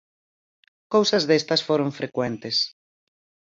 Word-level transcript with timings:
Cousas 0.93 1.23
destas 1.29 1.61
foron 1.67 1.89
frecuentes. 1.99 2.57